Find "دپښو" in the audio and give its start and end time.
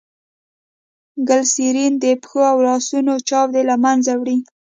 2.01-2.39